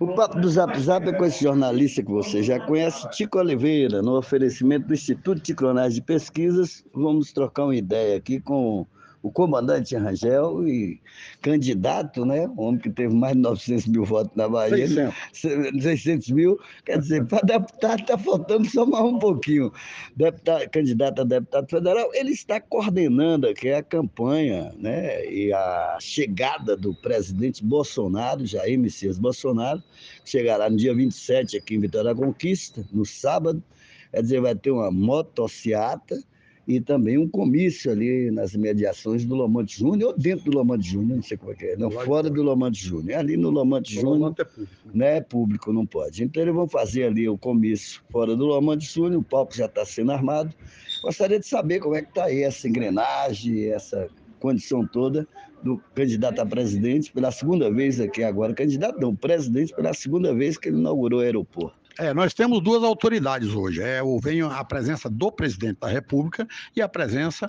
O 0.00 0.08
papo 0.08 0.40
do 0.40 0.48
Zap 0.48 0.78
Zap 0.80 1.08
é 1.08 1.12
com 1.12 1.24
esse 1.24 1.44
jornalista 1.44 2.02
que 2.02 2.10
você 2.10 2.42
já 2.42 2.58
conhece, 2.58 3.08
Tico 3.10 3.38
Oliveira, 3.38 4.02
no 4.02 4.16
oferecimento 4.18 4.88
do 4.88 4.94
Instituto 4.94 5.40
de 5.40 5.54
Clonagem 5.54 6.00
de 6.00 6.02
Pesquisas. 6.02 6.84
Vamos 6.92 7.32
trocar 7.32 7.64
uma 7.64 7.76
ideia 7.76 8.16
aqui 8.16 8.40
com 8.40 8.84
o 9.24 9.32
comandante 9.32 9.96
Rangel 9.96 10.68
e 10.68 11.00
candidato, 11.40 12.26
né? 12.26 12.46
Um 12.46 12.60
homem 12.60 12.78
que 12.78 12.90
teve 12.90 13.14
mais 13.14 13.34
de 13.34 13.40
900 13.40 13.86
mil 13.86 14.04
votos 14.04 14.36
na 14.36 14.46
Bahia. 14.46 14.86
600, 15.32 15.82
600 15.82 16.28
mil. 16.28 16.60
Quer 16.84 16.98
dizer, 16.98 17.24
para 17.24 17.40
deputado 17.40 18.00
está 18.00 18.18
faltando 18.18 18.68
só 18.68 18.84
mais 18.84 19.02
um 19.02 19.18
pouquinho. 19.18 19.72
Deputado, 20.14 20.68
candidato 20.68 21.22
a 21.22 21.24
deputado 21.24 21.66
federal, 21.70 22.10
ele 22.12 22.32
está 22.32 22.60
coordenando 22.60 23.48
aqui 23.48 23.70
a 23.70 23.82
campanha 23.82 24.74
né? 24.76 25.24
e 25.24 25.50
a 25.54 25.96
chegada 26.02 26.76
do 26.76 26.94
presidente 26.94 27.64
Bolsonaro, 27.64 28.44
Jair 28.44 28.78
Messias 28.78 29.18
Bolsonaro, 29.18 29.82
que 30.22 30.30
chegará 30.32 30.68
no 30.68 30.76
dia 30.76 30.94
27 30.94 31.56
aqui 31.56 31.76
em 31.76 31.80
Vitória 31.80 32.14
da 32.14 32.20
Conquista, 32.20 32.84
no 32.92 33.06
sábado. 33.06 33.64
Quer 34.10 34.20
dizer, 34.20 34.42
vai 34.42 34.54
ter 34.54 34.70
uma 34.70 34.90
motociata 34.90 36.22
e 36.66 36.80
também 36.80 37.18
um 37.18 37.28
comício 37.28 37.90
ali 37.90 38.30
nas 38.30 38.54
mediações 38.54 39.24
do 39.24 39.34
Lomante 39.34 39.78
Júnior, 39.78 40.12
ou 40.12 40.18
dentro 40.18 40.50
do 40.50 40.56
Lomante 40.56 40.88
Júnior, 40.88 41.16
não 41.16 41.22
sei 41.22 41.36
como 41.36 41.52
é 41.52 41.54
que 41.54 41.64
é, 41.66 41.76
não, 41.76 41.90
fora 41.90 42.30
do 42.30 42.42
Lomante 42.42 42.82
Júnior. 42.82 43.18
Ali 43.18 43.36
no 43.36 43.50
Lomante 43.50 43.94
Júnior. 43.94 44.34
é 44.38 44.44
público. 44.44 44.72
Né? 44.94 45.20
público, 45.20 45.72
não 45.72 45.84
pode. 45.84 46.24
Então 46.24 46.42
eles 46.42 46.54
vão 46.54 46.66
fazer 46.66 47.04
ali 47.04 47.28
o 47.28 47.36
comício 47.36 48.02
fora 48.10 48.34
do 48.34 48.46
Lomante 48.46 48.86
Júnior, 48.86 49.20
o 49.20 49.24
palco 49.24 49.54
já 49.54 49.66
está 49.66 49.84
sendo 49.84 50.12
armado. 50.12 50.54
Gostaria 51.02 51.38
de 51.38 51.46
saber 51.46 51.80
como 51.80 51.94
é 51.94 52.02
que 52.02 52.08
está 52.08 52.24
aí 52.24 52.42
essa 52.42 52.66
engrenagem, 52.66 53.66
essa 53.66 54.08
condição 54.40 54.86
toda 54.86 55.26
do 55.62 55.80
candidato 55.94 56.38
a 56.40 56.46
presidente 56.46 57.10
pela 57.10 57.30
segunda 57.30 57.70
vez 57.70 57.98
aqui 57.98 58.22
agora, 58.22 58.52
candidato 58.52 59.00
não, 59.00 59.16
presidente 59.16 59.74
pela 59.74 59.94
segunda 59.94 60.34
vez 60.34 60.58
que 60.58 60.68
ele 60.68 60.76
inaugurou 60.76 61.20
o 61.20 61.22
aeroporto. 61.22 61.83
É, 61.98 62.12
nós 62.12 62.34
temos 62.34 62.60
duas 62.60 62.82
autoridades 62.82 63.50
hoje. 63.50 63.82
É, 63.82 64.00
vem 64.22 64.42
a 64.42 64.64
presença 64.64 65.08
do 65.08 65.30
presidente 65.30 65.78
da 65.80 65.88
República 65.88 66.46
e 66.74 66.82
a 66.82 66.88
presença 66.88 67.46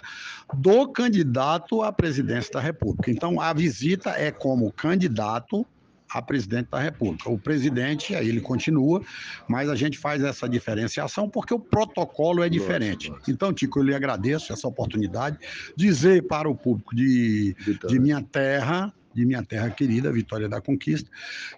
do 0.53 0.87
candidato 0.89 1.81
à 1.81 1.91
presidência 1.91 2.51
da 2.53 2.59
República. 2.59 3.09
Então, 3.09 3.41
a 3.41 3.53
visita 3.53 4.11
é 4.11 4.31
como 4.31 4.71
candidato 4.71 5.65
a 6.09 6.21
presidente 6.21 6.69
da 6.69 6.79
República. 6.79 7.29
O 7.29 7.37
presidente, 7.37 8.15
aí 8.15 8.29
ele 8.29 8.39
continua, 8.39 9.01
mas 9.47 9.69
a 9.69 9.75
gente 9.75 9.97
faz 9.97 10.23
essa 10.23 10.47
diferenciação 10.47 11.29
porque 11.29 11.53
o 11.53 11.59
protocolo 11.59 12.43
é 12.43 12.49
diferente. 12.49 13.11
Então, 13.27 13.51
Tico, 13.51 13.79
eu 13.79 13.83
lhe 13.83 13.95
agradeço 13.95 14.53
essa 14.53 14.67
oportunidade. 14.67 15.37
Dizer 15.75 16.23
para 16.27 16.47
o 16.47 16.55
público 16.55 16.95
de, 16.95 17.55
de 17.87 17.99
minha 17.99 18.21
terra 18.21 18.93
de 19.15 19.25
minha 19.25 19.41
terra 19.41 19.69
querida, 19.69 20.11
Vitória 20.11 20.49
da 20.49 20.59
Conquista, 20.59 21.09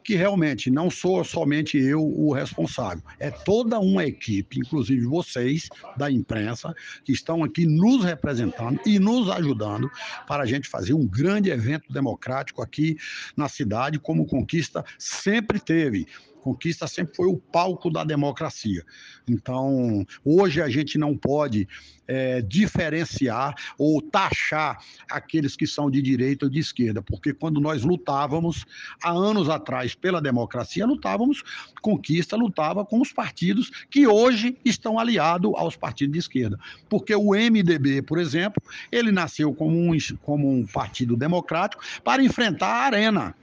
que 0.04 0.16
realmente 0.16 0.70
não 0.70 0.90
sou 0.90 1.24
somente 1.24 1.78
eu 1.78 2.02
o 2.02 2.32
responsável, 2.32 3.04
é 3.20 3.32
toda 3.32 3.80
uma 3.80 4.06
equipe, 4.06 4.60
inclusive 4.60 5.06
vocês 5.06 5.68
da 5.98 6.10
imprensa, 6.12 6.74
que 7.04 7.12
estão 7.12 7.44
aqui 7.44 7.66
nos 7.66 8.06
representando 8.06 8.80
e 8.86 9.00
nos 9.00 9.30
ajudando 9.30 9.90
para 10.28 10.44
a 10.44 10.46
gente 10.46 10.70
fazer 10.70 10.94
um 10.94 11.08
grande 11.08 11.50
evento 11.50 11.92
democrático 11.92 12.62
aqui 12.62 12.96
na 13.36 13.50
cidade, 13.50 13.98
como 13.98 14.28
Conquista 14.28 14.86
sempre 15.00 15.60
teve. 15.60 16.06
Conquista 16.42 16.88
sempre 16.88 17.16
foi 17.16 17.28
o 17.28 17.38
palco 17.38 17.90
da 17.90 18.04
democracia. 18.04 18.84
Então, 19.28 20.06
hoje 20.24 20.62
a 20.62 20.70
gente 20.70 20.98
não 20.98 21.18
pode 21.18 21.68
é, 22.08 22.42
diferenciar 22.42 23.54
ou 23.78 24.02
taxar 24.02 24.82
aqueles 25.10 25.56
que 25.56 25.68
são 25.68 25.92
de 25.92 26.02
direita 26.02 26.46
ou 26.46 26.52
de 26.52 26.60
esquerda, 26.60 27.02
porque 27.02 27.34
quando 27.34 27.60
nós 27.60 27.84
lutávamos 27.84 28.66
há 29.04 29.12
anos 29.12 29.50
atrás 29.50 29.94
pela 29.94 30.22
democracia, 30.22 30.86
lutávamos, 30.86 31.44
Conquista 31.82 32.36
lutava 32.36 32.86
com 32.86 33.02
os 33.02 33.12
partidos 33.12 33.70
que 33.90 34.08
hoje 34.08 34.58
estão 34.64 34.98
aliados 34.98 35.52
aos 35.56 35.76
partidos 35.76 36.14
de 36.14 36.20
esquerda. 36.20 36.58
Porque 36.90 37.14
o 37.16 37.32
MDB, 37.32 38.02
por 38.02 38.20
exemplo, 38.20 38.62
ele 38.92 39.12
nasceu 39.12 39.54
como 39.54 39.78
um, 39.78 39.98
como 40.22 40.52
um 40.52 40.66
partido 40.66 41.16
democrático 41.16 41.84
para 42.04 42.24
enfrentar 42.24 42.68
a 42.68 42.86
Arena. 42.86 43.36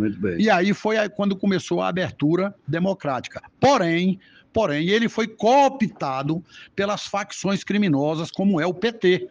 Muito 0.00 0.18
bem. 0.18 0.40
E 0.40 0.48
aí 0.48 0.72
foi 0.72 0.96
aí 0.96 1.10
quando 1.10 1.36
começou 1.36 1.82
a 1.82 1.88
abertura 1.88 2.54
democrática. 2.66 3.42
Porém, 3.60 4.18
porém, 4.50 4.88
ele 4.88 5.10
foi 5.10 5.28
cooptado 5.28 6.42
pelas 6.74 7.06
facções 7.06 7.62
criminosas, 7.62 8.30
como 8.30 8.58
é 8.58 8.66
o 8.66 8.72
PT. 8.72 9.28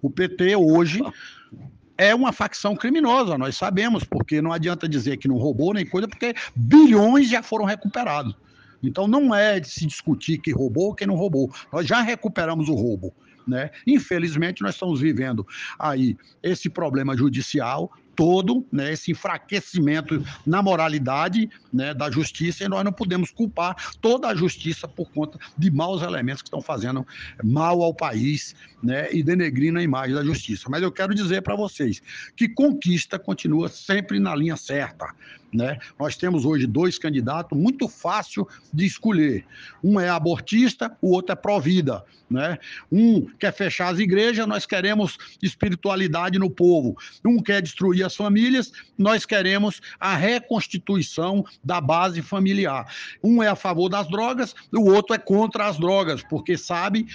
O 0.00 0.08
PT 0.08 0.56
hoje 0.56 1.02
é 1.98 2.14
uma 2.14 2.32
facção 2.32 2.74
criminosa, 2.74 3.36
nós 3.36 3.54
sabemos, 3.54 4.02
porque 4.02 4.40
não 4.40 4.50
adianta 4.50 4.88
dizer 4.88 5.18
que 5.18 5.28
não 5.28 5.36
roubou 5.36 5.74
nem 5.74 5.84
coisa, 5.84 6.08
porque 6.08 6.34
bilhões 6.56 7.28
já 7.28 7.42
foram 7.42 7.66
recuperados. 7.66 8.34
Então 8.82 9.06
não 9.06 9.34
é 9.34 9.60
de 9.60 9.68
se 9.68 9.84
discutir 9.84 10.38
quem 10.38 10.54
roubou 10.54 10.86
ou 10.86 10.94
quem 10.94 11.06
não 11.06 11.16
roubou. 11.16 11.52
Nós 11.70 11.86
já 11.86 12.00
recuperamos 12.00 12.70
o 12.70 12.74
roubo. 12.74 13.12
Né? 13.46 13.70
Infelizmente, 13.86 14.62
nós 14.62 14.74
estamos 14.74 15.00
vivendo 15.00 15.46
aí 15.78 16.16
esse 16.42 16.70
problema 16.70 17.14
judicial, 17.14 17.92
todo, 18.18 18.66
né, 18.72 18.92
esse 18.92 19.12
enfraquecimento 19.12 20.24
na 20.44 20.60
moralidade 20.60 21.48
né, 21.72 21.94
da 21.94 22.10
justiça, 22.10 22.64
e 22.64 22.68
nós 22.68 22.84
não 22.84 22.92
podemos 22.92 23.30
culpar 23.30 23.76
toda 24.00 24.26
a 24.26 24.34
justiça 24.34 24.88
por 24.88 25.08
conta 25.12 25.38
de 25.56 25.70
maus 25.70 26.02
elementos 26.02 26.42
que 26.42 26.48
estão 26.48 26.60
fazendo 26.60 27.06
mal 27.44 27.80
ao 27.80 27.94
país 27.94 28.56
né, 28.82 29.08
e 29.12 29.22
denegrindo 29.22 29.78
a 29.78 29.82
imagem 29.84 30.16
da 30.16 30.24
justiça. 30.24 30.68
Mas 30.68 30.82
eu 30.82 30.90
quero 30.90 31.14
dizer 31.14 31.42
para 31.42 31.54
vocês 31.54 32.02
que 32.36 32.48
conquista 32.48 33.20
continua 33.20 33.68
sempre 33.68 34.18
na 34.18 34.34
linha 34.34 34.56
certa. 34.56 35.14
Né? 35.52 35.78
Nós 35.98 36.16
temos 36.16 36.44
hoje 36.44 36.66
dois 36.66 36.98
candidatos 36.98 37.58
muito 37.58 37.88
fácil 37.88 38.46
de 38.72 38.84
escolher. 38.84 39.44
Um 39.82 39.98
é 39.98 40.08
abortista, 40.08 40.94
o 41.00 41.10
outro 41.10 41.32
é 41.32 41.36
pró-vida. 41.36 42.04
Né? 42.30 42.58
Um 42.92 43.26
quer 43.38 43.52
fechar 43.52 43.88
as 43.88 43.98
igrejas, 43.98 44.46
nós 44.46 44.66
queremos 44.66 45.16
espiritualidade 45.42 46.38
no 46.38 46.50
povo. 46.50 46.96
Um 47.24 47.42
quer 47.42 47.62
destruir 47.62 48.04
as 48.08 48.16
famílias, 48.16 48.72
nós 48.98 49.24
queremos 49.24 49.80
a 50.00 50.16
reconstituição 50.16 51.44
da 51.62 51.80
base 51.80 52.20
familiar. 52.20 52.92
Um 53.22 53.42
é 53.42 53.48
a 53.48 53.56
favor 53.56 53.88
das 53.88 54.08
drogas, 54.08 54.54
o 54.72 54.90
outro 54.90 55.14
é 55.14 55.18
contra 55.18 55.66
as 55.66 55.78
drogas, 55.78 56.22
porque 56.22 56.58
sabe 56.58 57.06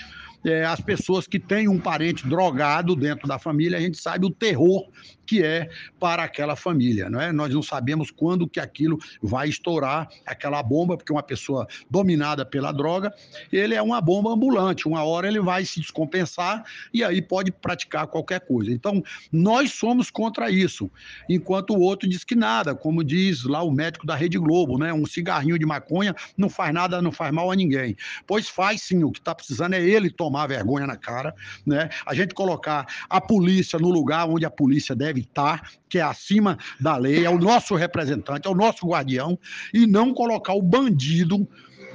é, 0.44 0.66
as 0.66 0.82
pessoas 0.82 1.28
que 1.28 1.40
têm 1.40 1.68
um 1.68 1.80
parente 1.80 2.28
drogado 2.28 2.96
dentro 2.96 3.28
da 3.28 3.40
família, 3.40 3.78
a 3.78 3.82
gente 3.82 3.98
sabe 3.98 4.26
o 4.26 4.30
terror 4.30 4.88
que 5.26 5.42
é 5.42 5.70
para 6.00 6.24
aquela 6.24 6.56
família, 6.56 7.10
não 7.10 7.20
é? 7.20 7.32
Nós 7.32 7.54
não 7.54 7.64
sabemos 7.64 8.12
quando 8.12 8.48
que 8.48 8.60
aquilo 8.60 9.00
vai 9.22 9.48
estourar, 9.48 10.10
aquela 10.26 10.62
bomba, 10.62 10.98
porque 10.98 11.14
uma 11.14 11.24
pessoa 11.24 11.68
dominada 11.90 12.46
pela 12.46 12.72
droga, 12.72 13.14
ele 13.52 13.74
é 13.74 13.82
uma 13.82 14.02
bomba 14.02 14.32
ambulante, 14.32 14.88
uma 14.88 15.04
hora 15.04 15.28
ele 15.28 15.40
vai 15.40 15.64
se 15.66 15.80
descompensar 15.80 16.66
e 16.94 17.04
aí 17.04 17.22
pode 17.22 17.52
praticar 17.52 18.06
qualquer 18.08 18.42
coisa. 18.42 18.72
Então, 18.72 19.02
nós 19.32 19.72
somos 19.72 20.12
contra 20.12 20.52
isso, 20.52 20.92
enquanto 21.30 21.72
o 21.72 21.80
outro 21.80 22.08
diz 22.08 22.24
que 22.24 22.36
nada, 22.36 22.76
como 22.76 23.04
diz 23.04 23.44
lá 23.44 23.64
o 23.64 23.72
médico 23.72 24.06
da 24.06 24.16
Rede 24.16 24.38
Globo, 24.38 24.78
né? 24.78 24.94
Um 24.94 25.06
cigarrinho 25.06 25.58
de 25.58 25.66
maconha 25.66 26.14
não 26.38 26.50
faz 26.50 26.74
nada, 26.74 27.02
não 27.02 27.12
faz 27.12 27.34
mal 27.34 27.50
a 27.50 27.56
ninguém. 27.56 27.96
Pois 28.28 28.50
faz 28.50 28.82
sim, 28.82 29.04
o 29.04 29.12
que 29.12 29.20
está 29.20 29.34
precisando 29.34 29.74
é 29.74 29.82
ele 29.82 30.10
tomar 30.10 30.33
tomar 30.34 30.48
vergonha 30.48 30.88
na 30.88 30.98
cara, 30.98 31.36
né? 31.64 31.90
A 32.04 32.16
gente 32.16 32.34
colocar 32.34 32.88
a 33.08 33.22
polícia 33.22 33.78
no 33.78 33.90
lugar 33.90 34.28
onde 34.28 34.46
a 34.46 34.50
polícia 34.50 34.96
deve 34.96 35.22
estar, 35.22 35.72
que 35.88 36.00
é 36.00 36.02
acima 36.02 36.58
da 36.80 36.98
lei, 36.98 37.24
é 37.24 37.30
o 37.30 37.38
nosso 37.38 37.76
representante, 37.76 38.48
é 38.48 38.50
o 38.50 38.56
nosso 38.56 38.88
guardião, 38.88 39.38
e 39.72 39.86
não 39.86 40.12
colocar 40.12 40.54
o 40.54 40.62
bandido 40.62 41.48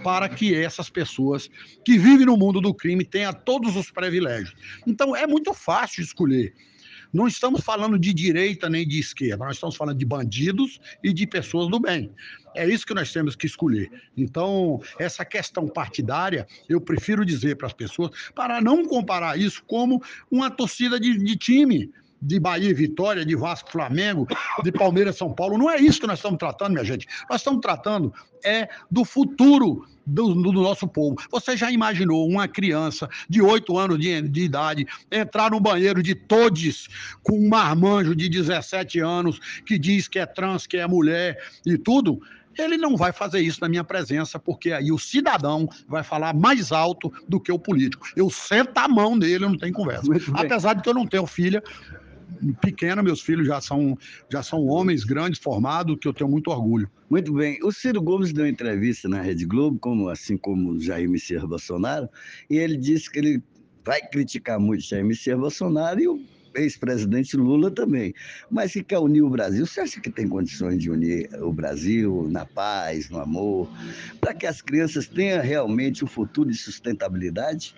para 0.04 0.28
que 0.28 0.54
essas 0.54 0.88
pessoas 0.88 1.50
que 1.84 1.98
vivem 1.98 2.24
no 2.24 2.36
mundo 2.36 2.60
do 2.60 2.72
crime 2.72 3.04
tenham 3.04 3.32
todos 3.32 3.74
os 3.74 3.90
privilégios. 3.90 4.54
Então 4.86 5.16
é 5.16 5.26
muito 5.26 5.52
fácil 5.52 6.02
escolher. 6.02 6.54
Não 7.12 7.26
estamos 7.26 7.62
falando 7.62 7.98
de 7.98 8.12
direita 8.12 8.68
nem 8.68 8.86
de 8.86 8.98
esquerda, 8.98 9.44
nós 9.44 9.56
estamos 9.56 9.76
falando 9.76 9.98
de 9.98 10.04
bandidos 10.04 10.80
e 11.02 11.12
de 11.12 11.26
pessoas 11.26 11.68
do 11.68 11.80
bem. 11.80 12.12
É 12.54 12.68
isso 12.68 12.86
que 12.86 12.94
nós 12.94 13.12
temos 13.12 13.36
que 13.36 13.46
escolher. 13.46 13.90
Então, 14.16 14.80
essa 14.98 15.24
questão 15.24 15.68
partidária, 15.68 16.46
eu 16.68 16.80
prefiro 16.80 17.24
dizer 17.24 17.56
para 17.56 17.66
as 17.66 17.72
pessoas, 17.72 18.10
para 18.34 18.60
não 18.60 18.84
comparar 18.84 19.38
isso 19.38 19.62
como 19.66 20.02
uma 20.30 20.50
torcida 20.50 20.98
de, 20.98 21.16
de 21.16 21.36
time 21.36 21.90
de 22.20 22.38
Bahia 22.38 22.70
e 22.70 22.74
Vitória, 22.74 23.24
de 23.24 23.36
Vasco 23.36 23.70
Flamengo, 23.70 24.26
de 24.62 24.72
Palmeiras 24.72 25.16
São 25.16 25.32
Paulo. 25.32 25.56
Não 25.56 25.70
é 25.70 25.78
isso 25.78 26.00
que 26.00 26.06
nós 26.06 26.18
estamos 26.18 26.38
tratando, 26.38 26.72
minha 26.72 26.84
gente. 26.84 27.06
Nós 27.30 27.40
estamos 27.40 27.60
tratando 27.60 28.12
é 28.44 28.68
do 28.90 29.04
futuro 29.04 29.84
do, 30.06 30.34
do, 30.34 30.52
nosso 30.52 30.88
povo. 30.88 31.16
Você 31.30 31.56
já 31.56 31.70
imaginou 31.70 32.26
uma 32.26 32.48
criança 32.48 33.08
de 33.28 33.42
8 33.42 33.76
anos 33.76 33.98
de, 33.98 34.22
de, 34.22 34.42
idade 34.42 34.86
entrar 35.10 35.50
no 35.50 35.60
banheiro 35.60 36.02
de 36.02 36.14
todos 36.14 36.88
com 37.22 37.38
um 37.38 37.48
marmanjo 37.48 38.14
de 38.14 38.28
17 38.28 39.00
anos 39.00 39.38
que 39.66 39.78
diz 39.78 40.08
que 40.08 40.18
é 40.18 40.26
trans, 40.26 40.66
que 40.66 40.76
é 40.76 40.86
mulher 40.86 41.36
e 41.66 41.76
tudo? 41.76 42.20
Ele 42.56 42.76
não 42.76 42.96
vai 42.96 43.12
fazer 43.12 43.40
isso 43.40 43.60
na 43.60 43.68
minha 43.68 43.84
presença, 43.84 44.36
porque 44.36 44.72
aí 44.72 44.90
o 44.90 44.98
cidadão 44.98 45.68
vai 45.86 46.02
falar 46.02 46.34
mais 46.34 46.72
alto 46.72 47.12
do 47.28 47.38
que 47.38 47.52
o 47.52 47.58
político. 47.58 48.08
Eu 48.16 48.28
sento 48.30 48.76
a 48.78 48.88
mão 48.88 49.14
nele, 49.14 49.46
não 49.46 49.56
tem 49.56 49.72
conversa. 49.72 50.10
Apesar 50.34 50.74
de 50.74 50.82
que 50.82 50.88
eu 50.88 50.94
não 50.94 51.06
tenho 51.06 51.24
filha, 51.24 51.62
pequena, 52.60 53.02
meus 53.02 53.20
filhos 53.20 53.46
já 53.46 53.60
são, 53.60 53.96
já 54.30 54.42
são 54.42 54.66
homens 54.66 55.04
grandes, 55.04 55.40
formados, 55.40 55.96
que 56.00 56.08
eu 56.08 56.12
tenho 56.12 56.30
muito 56.30 56.50
orgulho. 56.50 56.90
Muito 57.08 57.32
bem. 57.32 57.58
O 57.62 57.72
Ciro 57.72 58.02
Gomes 58.02 58.32
deu 58.32 58.46
entrevista 58.46 59.08
na 59.08 59.20
Rede 59.20 59.46
Globo, 59.46 59.78
como, 59.78 60.08
assim 60.08 60.36
como 60.36 60.78
Jair 60.80 61.08
Messias 61.08 61.44
Bolsonaro, 61.44 62.08
e 62.50 62.56
ele 62.56 62.76
disse 62.76 63.10
que 63.10 63.18
ele 63.18 63.42
vai 63.84 64.00
criticar 64.02 64.60
muito 64.60 64.84
Jair 64.84 65.04
Messias 65.04 65.38
Bolsonaro 65.38 66.00
e 66.00 66.08
o 66.08 66.20
ex-presidente 66.54 67.36
Lula 67.36 67.70
também. 67.70 68.14
Mas 68.50 68.72
que 68.72 68.82
quer 68.82 68.98
unir 68.98 69.22
o 69.22 69.30
Brasil, 69.30 69.66
você 69.66 69.80
acha 69.80 70.00
que 70.00 70.10
tem 70.10 70.28
condições 70.28 70.78
de 70.78 70.90
unir 70.90 71.30
o 71.42 71.52
Brasil 71.52 72.26
na 72.30 72.44
paz, 72.44 73.08
no 73.08 73.20
amor, 73.20 73.68
para 74.20 74.34
que 74.34 74.46
as 74.46 74.60
crianças 74.60 75.06
tenham 75.06 75.42
realmente 75.42 76.04
um 76.04 76.08
futuro 76.08 76.50
de 76.50 76.56
sustentabilidade? 76.56 77.74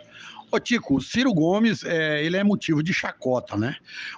Ô, 0.52 0.58
Tico, 0.58 0.96
o 0.96 1.00
Ciro 1.00 1.32
Gomes, 1.32 1.84
é, 1.84 2.24
ele 2.24 2.36
é 2.36 2.42
motivo 2.42 2.82
de 2.82 2.92
chacota, 2.92 3.56
né? 3.56 3.76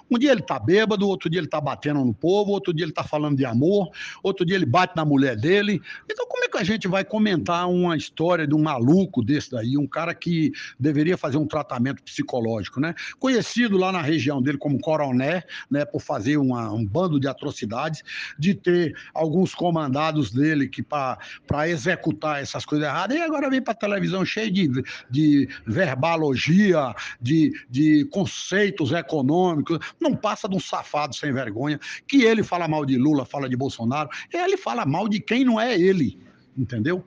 Um 0.09 0.17
dia 0.17 0.31
ele 0.31 0.41
tá 0.41 0.57
bêbado, 0.57 1.07
outro 1.07 1.29
dia 1.29 1.39
ele 1.39 1.47
tá 1.47 1.61
batendo 1.61 2.03
no 2.03 2.13
povo, 2.13 2.51
outro 2.51 2.73
dia 2.73 2.85
ele 2.85 2.91
tá 2.91 3.03
falando 3.03 3.37
de 3.37 3.45
amor, 3.45 3.91
outro 4.23 4.43
dia 4.43 4.55
ele 4.55 4.65
bate 4.65 4.95
na 4.95 5.05
mulher 5.05 5.35
dele. 5.35 5.79
Então, 6.09 6.25
como 6.27 6.43
é 6.43 6.47
que 6.47 6.57
a 6.57 6.63
gente 6.63 6.87
vai 6.87 7.05
comentar 7.05 7.69
uma 7.69 7.95
história 7.95 8.47
de 8.47 8.55
um 8.55 8.61
maluco 8.61 9.23
desse 9.23 9.51
daí, 9.51 9.77
um 9.77 9.85
cara 9.85 10.15
que 10.15 10.51
deveria 10.79 11.17
fazer 11.17 11.37
um 11.37 11.45
tratamento 11.45 12.01
psicológico, 12.01 12.79
né? 12.79 12.95
Conhecido 13.19 13.77
lá 13.77 13.91
na 13.91 14.01
região 14.01 14.41
dele 14.41 14.57
como 14.57 14.79
coroné, 14.79 15.43
né, 15.69 15.85
por 15.85 16.01
fazer 16.01 16.37
uma, 16.37 16.71
um 16.71 16.83
bando 16.83 17.19
de 17.19 17.27
atrocidades, 17.27 18.01
de 18.39 18.55
ter 18.55 18.95
alguns 19.13 19.53
comandados 19.53 20.31
dele 20.31 20.67
que 20.67 20.81
para 20.81 21.69
executar 21.69 22.41
essas 22.41 22.65
coisas 22.65 22.87
erradas, 22.87 23.15
e 23.17 23.21
agora 23.21 23.49
vem 23.49 23.61
para 23.61 23.73
televisão 23.75 24.25
cheio 24.25 24.51
de, 24.51 24.83
de 25.09 25.47
verbal 25.65 26.22
analogia, 26.23 26.95
de, 27.21 27.51
de 27.69 28.05
conceitos 28.05 28.91
econômicos, 28.91 29.79
não 29.99 30.15
passa 30.15 30.47
de 30.47 30.55
um 30.55 30.59
safado 30.59 31.15
sem 31.15 31.33
vergonha, 31.33 31.79
que 32.07 32.23
ele 32.23 32.43
fala 32.43 32.67
mal 32.67 32.85
de 32.85 32.97
Lula, 32.97 33.25
fala 33.25 33.49
de 33.49 33.57
Bolsonaro, 33.57 34.09
ele 34.31 34.57
fala 34.57 34.85
mal 34.85 35.09
de 35.09 35.19
quem 35.19 35.43
não 35.43 35.59
é 35.59 35.77
ele, 35.77 36.17
entendeu? 36.57 37.05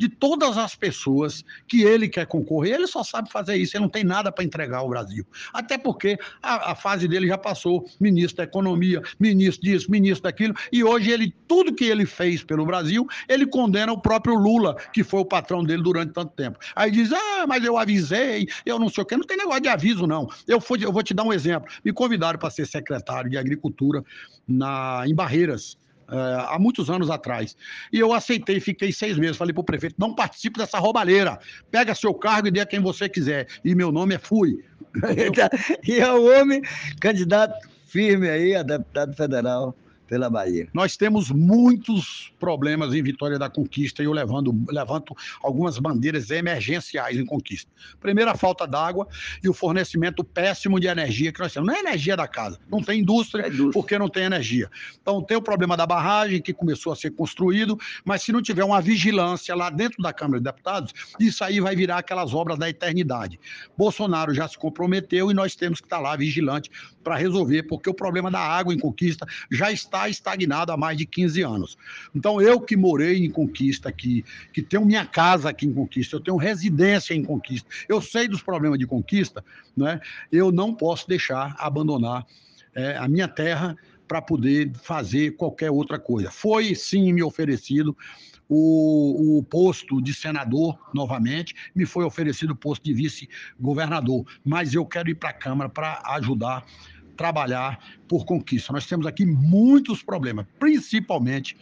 De 0.00 0.08
todas 0.08 0.56
as 0.56 0.74
pessoas 0.74 1.44
que 1.68 1.82
ele 1.82 2.08
quer 2.08 2.26
concorrer. 2.26 2.76
Ele 2.76 2.86
só 2.86 3.04
sabe 3.04 3.30
fazer 3.30 3.56
isso, 3.56 3.76
ele 3.76 3.82
não 3.82 3.90
tem 3.90 4.02
nada 4.02 4.32
para 4.32 4.42
entregar 4.42 4.78
ao 4.78 4.88
Brasil. 4.88 5.26
Até 5.52 5.76
porque 5.76 6.18
a, 6.42 6.72
a, 6.72 6.74
fase 6.74 7.06
dele 7.06 7.28
já 7.28 7.36
passou, 7.36 7.86
ministro 8.00 8.38
da 8.38 8.44
Economia, 8.44 9.02
ministro 9.18 9.62
disso, 9.62 9.90
ministro 9.90 10.22
daquilo, 10.22 10.54
e 10.72 10.82
hoje 10.82 11.10
ele, 11.10 11.34
tudo 11.46 11.74
que 11.74 11.84
ele 11.84 12.06
fez 12.06 12.42
pelo 12.42 12.64
Brasil, 12.64 13.06
ele 13.28 13.46
condena 13.46 13.92
o 13.92 14.00
próprio 14.00 14.36
Lula, 14.36 14.74
que 14.90 15.04
foi 15.04 15.20
o 15.20 15.24
patrão 15.24 15.62
dele 15.62 15.82
durante 15.82 16.14
tanto 16.14 16.32
tempo. 16.32 16.58
Aí 16.74 16.90
diz, 16.90 17.12
ah, 17.12 17.44
mas 17.46 17.62
eu 17.62 17.76
avisei, 17.76 18.48
eu 18.64 18.78
não 18.78 18.88
sei 18.88 19.02
o 19.02 19.06
quê. 19.06 19.18
Não 19.18 19.26
tem 19.26 19.36
negócio 19.36 19.60
de 19.60 19.68
aviso, 19.68 20.06
não. 20.06 20.26
Eu, 20.48 20.62
fui, 20.62 20.82
eu 20.82 20.90
vou 20.90 21.02
te 21.02 21.12
dar 21.12 21.24
um 21.24 21.32
exemplo. 21.32 21.70
Me 21.84 21.92
convidaram 21.92 22.38
para 22.38 22.48
ser 22.48 22.66
secretário 22.66 23.28
de 23.28 23.36
Agricultura 23.36 24.02
na, 24.48 25.02
em 25.06 25.14
Barreiras, 25.14 25.76
há 26.10 26.58
muitos 26.58 26.90
anos 26.90 27.10
atrás. 27.10 27.56
E 27.92 27.98
eu 27.98 28.12
aceitei, 28.12 28.60
fiquei 28.60 28.92
seis 28.92 29.16
meses. 29.16 29.36
Falei 29.36 29.52
para 29.52 29.60
o 29.60 29.64
prefeito: 29.64 29.96
não 29.98 30.14
participe 30.14 30.58
dessa 30.58 30.78
roubalheira. 30.78 31.38
Pega 31.70 31.94
seu 31.94 32.12
cargo 32.14 32.48
e 32.48 32.50
dê 32.50 32.60
a 32.60 32.66
quem 32.66 32.80
você 32.80 33.08
quiser. 33.08 33.46
E 33.64 33.74
meu 33.74 33.92
nome 33.92 34.14
é 34.14 34.18
Fui. 34.18 34.64
e 35.86 36.00
é 36.00 36.12
o 36.12 36.24
homem 36.24 36.62
candidato 37.00 37.54
firme 37.86 38.28
aí 38.28 38.54
a 38.54 38.62
deputado 38.62 39.14
federal 39.14 39.74
pela 40.10 40.28
Bahia. 40.28 40.66
Nós 40.74 40.96
temos 40.96 41.30
muitos 41.30 42.32
problemas 42.40 42.92
em 42.92 43.00
Vitória 43.00 43.38
da 43.38 43.48
Conquista 43.48 44.02
e 44.02 44.06
eu 44.06 44.12
levanto, 44.12 44.52
levanto 44.68 45.14
algumas 45.40 45.78
bandeiras 45.78 46.32
emergenciais 46.32 47.16
em 47.16 47.24
Conquista. 47.24 47.70
Primeiro, 48.00 48.28
a 48.28 48.34
falta 48.34 48.66
d'água 48.66 49.06
e 49.40 49.48
o 49.48 49.54
fornecimento 49.54 50.24
péssimo 50.24 50.80
de 50.80 50.88
energia 50.88 51.32
que 51.32 51.38
nós 51.38 51.52
temos. 51.52 51.68
Não 51.68 51.76
é 51.76 51.78
energia 51.78 52.16
da 52.16 52.26
casa, 52.26 52.58
não 52.68 52.82
tem 52.82 53.02
indústria, 53.02 53.44
é 53.44 53.46
indústria, 53.46 53.72
porque 53.72 53.96
não 54.00 54.08
tem 54.08 54.24
energia. 54.24 54.68
Então, 55.00 55.22
tem 55.22 55.36
o 55.36 55.42
problema 55.42 55.76
da 55.76 55.86
barragem 55.86 56.42
que 56.42 56.52
começou 56.52 56.92
a 56.92 56.96
ser 56.96 57.12
construído, 57.12 57.78
mas 58.04 58.22
se 58.22 58.32
não 58.32 58.42
tiver 58.42 58.64
uma 58.64 58.80
vigilância 58.80 59.54
lá 59.54 59.70
dentro 59.70 60.02
da 60.02 60.12
Câmara 60.12 60.40
de 60.40 60.44
Deputados, 60.44 60.92
isso 61.20 61.44
aí 61.44 61.60
vai 61.60 61.76
virar 61.76 61.98
aquelas 61.98 62.34
obras 62.34 62.58
da 62.58 62.68
eternidade. 62.68 63.38
Bolsonaro 63.78 64.34
já 64.34 64.48
se 64.48 64.58
comprometeu 64.58 65.30
e 65.30 65.34
nós 65.34 65.54
temos 65.54 65.80
que 65.80 65.86
estar 65.86 66.00
lá 66.00 66.16
vigilante 66.16 66.68
para 67.04 67.14
resolver, 67.14 67.62
porque 67.62 67.88
o 67.88 67.94
problema 67.94 68.28
da 68.28 68.40
água 68.40 68.74
em 68.74 68.78
Conquista 68.78 69.24
já 69.52 69.70
está 69.70 69.99
está 70.08 70.30
estagnado 70.30 70.72
há 70.72 70.76
mais 70.76 70.96
de 70.96 71.04
15 71.04 71.42
anos. 71.42 71.78
Então, 72.14 72.40
eu 72.40 72.60
que 72.60 72.76
morei 72.76 73.24
em 73.24 73.30
Conquista 73.30 73.88
aqui, 73.88 74.24
que 74.52 74.62
tenho 74.62 74.84
minha 74.84 75.04
casa 75.04 75.50
aqui 75.50 75.66
em 75.66 75.72
Conquista, 75.72 76.16
eu 76.16 76.20
tenho 76.20 76.36
residência 76.36 77.14
em 77.14 77.24
Conquista, 77.24 77.68
eu 77.88 78.00
sei 78.00 78.28
dos 78.28 78.42
problemas 78.42 78.78
de 78.78 78.86
Conquista, 78.86 79.44
né? 79.76 80.00
eu 80.30 80.52
não 80.52 80.74
posso 80.74 81.08
deixar 81.08 81.54
abandonar 81.58 82.26
é, 82.74 82.96
a 82.96 83.08
minha 83.08 83.28
terra 83.28 83.76
para 84.06 84.20
poder 84.20 84.72
fazer 84.74 85.36
qualquer 85.36 85.70
outra 85.70 85.98
coisa. 85.98 86.30
Foi 86.30 86.74
sim 86.74 87.12
me 87.12 87.22
oferecido 87.22 87.96
o, 88.48 89.38
o, 89.38 89.42
posto 89.44 90.02
de 90.02 90.12
senador 90.12 90.76
novamente, 90.92 91.54
me 91.72 91.86
foi 91.86 92.04
oferecido 92.04 92.50
o 92.50 92.56
posto 92.56 92.82
de 92.82 92.92
vice-governador, 92.92 94.26
mas 94.44 94.74
eu 94.74 94.84
quero 94.84 95.08
ir 95.08 95.14
para 95.14 95.30
a 95.30 95.32
Câmara 95.32 95.70
para 95.70 96.02
ajudar 96.16 96.66
trabalhar 97.20 97.78
por 98.08 98.24
conquista. 98.24 98.72
Nós 98.72 98.86
temos 98.86 99.06
aqui 99.06 99.26
muitos 99.26 100.02
problemas, 100.02 100.46
principalmente 100.58 101.54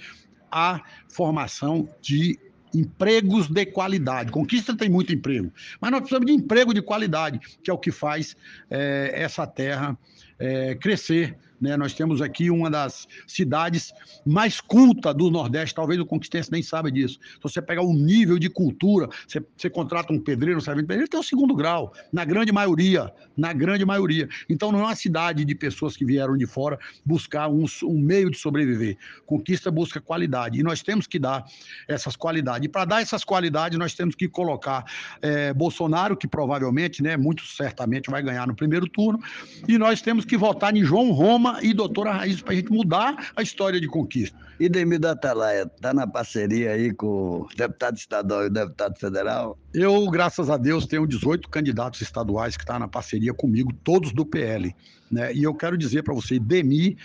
a 0.53 0.81
formação 1.09 1.89
de 2.01 2.39
empregos 2.73 3.49
de 3.49 3.67
qualidade. 3.67 4.31
Conquista 4.31 4.77
tem 4.77 4.89
muito 4.89 5.13
emprego, 5.13 5.53
mas 5.81 5.91
nós 5.91 6.03
precisamos 6.03 6.27
de 6.27 6.33
emprego 6.33 6.73
de 6.73 6.81
qualidade, 6.81 7.41
que 7.61 7.69
é 7.69 7.75
o 7.75 7.79
que 7.79 7.91
faz 7.91 8.37
é, 8.71 9.11
essa 9.17 9.49
terra 9.49 9.99
é, 10.39 10.77
crescer 10.77 11.37
né? 11.61 11.77
Nós 11.77 11.93
temos 11.95 12.21
aqui 12.21 12.51
uma 12.51 12.71
das 12.71 13.07
cidades 13.27 13.93
mais 14.25 14.61
cultas 14.61 15.15
do 15.15 15.31
Nordeste, 15.31 15.75
talvez 15.75 16.01
o 16.01 16.07
conquistense 16.07 16.51
nem 16.51 16.63
saiba 16.63 16.91
disso. 16.91 17.19
Se 17.35 17.43
você 17.43 17.61
pegar 17.63 17.83
o 17.83 17.93
nível 17.93 18.39
de 18.39 18.49
cultura, 18.49 19.09
você, 19.27 19.45
você 19.57 19.71
contrata 19.71 20.13
um 20.13 20.21
pedreiro, 20.21 20.59
um 20.59 20.63
servente 20.63 20.87
pedreiro, 20.87 21.11
tem 21.11 21.21
o 21.21 21.23
segundo 21.23 21.55
grau, 21.55 21.93
na 22.13 22.25
grande 22.25 22.53
maioria, 22.53 23.13
na 23.37 23.53
grande 23.53 23.85
maioria. 23.85 24.29
Então 24.49 24.71
não 24.73 24.81
é 24.81 24.83
uma 24.85 24.97
cidade 24.97 25.45
de 25.45 25.55
pessoas 25.55 25.97
que 25.97 26.05
vieram 26.05 26.37
de 26.37 26.47
fora 26.47 26.79
buscar 27.05 27.49
um, 27.49 27.65
um 27.85 27.99
meio 27.99 28.31
de 28.31 28.39
sobreviver. 28.39 28.97
Conquista 29.27 29.71
busca 29.71 30.01
qualidade, 30.01 30.59
e 30.59 30.63
nós 30.63 30.83
temos 30.83 31.07
que 31.07 31.19
dar 31.19 31.45
essas 31.87 32.17
qualidades. 32.17 32.67
E 32.67 32.69
para 32.69 32.85
dar 32.85 33.03
essas 33.03 33.25
qualidades, 33.25 33.79
nós 33.79 33.95
temos 33.95 34.15
que 34.15 34.29
colocar 34.29 34.85
é, 35.21 35.53
Bolsonaro, 35.53 36.17
que 36.17 36.29
provavelmente, 36.29 37.03
né, 37.03 37.17
muito 37.17 37.45
certamente 37.45 38.11
vai 38.11 38.23
ganhar 38.23 38.47
no 38.47 38.55
primeiro 38.55 38.89
turno, 38.89 39.21
e 39.67 39.79
nós 39.79 40.01
temos 40.01 40.25
que 40.25 40.37
votar 40.37 40.77
em 40.77 40.85
João 40.85 41.11
Roma 41.11 41.48
e 41.63 41.73
doutora 41.73 42.13
Raiz 42.13 42.41
para 42.41 42.53
a 42.53 42.57
gente 42.57 42.71
mudar 42.71 43.31
a 43.35 43.43
história 43.43 43.81
de 43.81 43.87
conquista. 43.87 44.37
E 44.61 44.69
Demir 44.69 44.99
da 44.99 45.13
Atalaia, 45.13 45.71
está 45.75 45.95
na 45.95 46.07
parceria 46.07 46.73
aí 46.73 46.93
com 46.93 47.43
o 47.43 47.49
deputado 47.57 47.97
estadual 47.97 48.45
e 48.45 48.47
o 48.47 48.51
deputado 48.51 48.99
federal? 48.99 49.57
Eu, 49.73 50.05
graças 50.11 50.51
a 50.51 50.57
Deus, 50.57 50.85
tenho 50.85 51.07
18 51.07 51.49
candidatos 51.49 52.01
estaduais 52.01 52.57
que 52.57 52.65
estão 52.65 52.75
tá 52.75 52.81
na 52.81 52.89
parceria 52.89 53.33
comigo, 53.33 53.73
todos 53.85 54.13
do 54.13 54.27
PL. 54.27 54.75
Né? 55.11 55.33
E 55.35 55.43
eu 55.43 55.55
quero 55.55 55.77
dizer 55.77 56.03
para 56.03 56.15
você, 56.15 56.39
Demi, 56.39 56.97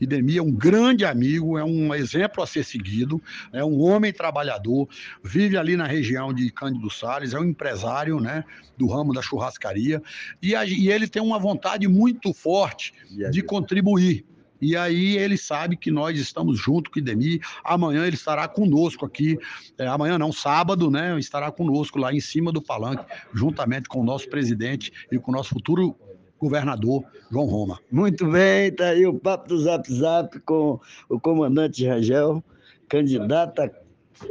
e 0.00 0.06
Demi 0.06 0.36
é 0.36 0.42
um 0.42 0.52
grande 0.52 1.04
amigo, 1.04 1.56
é 1.58 1.64
um 1.64 1.94
exemplo 1.94 2.42
a 2.42 2.46
ser 2.46 2.64
seguido, 2.64 3.20
é 3.52 3.64
um 3.64 3.80
homem 3.80 4.12
trabalhador, 4.12 4.88
vive 5.22 5.56
ali 5.56 5.76
na 5.76 5.86
região 5.86 6.32
de 6.34 6.50
Cândido 6.50 6.90
Salles, 6.90 7.32
é 7.32 7.38
um 7.38 7.44
empresário 7.44 8.20
né, 8.20 8.44
do 8.76 8.86
ramo 8.86 9.12
da 9.14 9.22
churrascaria, 9.22 10.02
e, 10.42 10.54
a, 10.54 10.64
e 10.66 10.90
ele 10.90 11.08
tem 11.08 11.22
uma 11.22 11.38
vontade 11.38 11.88
muito 11.88 12.32
forte 12.32 12.92
de 13.30 13.42
contribuir 13.42 14.24
e 14.60 14.76
aí 14.76 15.16
ele 15.16 15.36
sabe 15.36 15.76
que 15.76 15.90
nós 15.90 16.18
estamos 16.18 16.58
junto 16.58 16.90
com 16.90 16.98
o 16.98 17.00
Idemir. 17.00 17.40
Amanhã 17.62 18.06
ele 18.06 18.16
estará 18.16 18.48
conosco 18.48 19.04
aqui. 19.04 19.38
É, 19.78 19.86
amanhã 19.86 20.18
não, 20.18 20.32
sábado, 20.32 20.90
né? 20.90 21.18
Estará 21.18 21.50
conosco 21.50 21.98
lá 21.98 22.12
em 22.12 22.20
cima 22.20 22.50
do 22.50 22.62
palanque, 22.62 23.04
juntamente 23.34 23.88
com 23.88 24.00
o 24.00 24.04
nosso 24.04 24.28
presidente 24.28 24.92
e 25.10 25.18
com 25.18 25.30
o 25.30 25.34
nosso 25.34 25.50
futuro 25.50 25.96
governador 26.38 27.04
João 27.30 27.46
Roma. 27.46 27.78
Muito 27.90 28.26
bem, 28.30 28.72
tá 28.72 28.88
aí 28.88 29.06
o 29.06 29.14
papo 29.18 29.48
do 29.48 29.60
Zap 29.60 29.92
Zap 29.92 30.38
com 30.40 30.78
o 31.08 31.20
comandante 31.20 31.86
Rangel, 31.86 32.42
candidato 32.88 33.62
a 33.62 33.70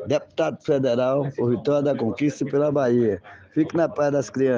deputado 0.07 0.63
federal 0.63 1.29
por 1.35 1.49
Vitória 1.49 1.83
da 1.83 1.95
Conquista 1.95 2.45
pela 2.45 2.71
Bahia. 2.71 3.21
Fique 3.53 3.75
na 3.75 3.87
paz 3.87 4.11
das 4.11 4.29
crianças. 4.29 4.53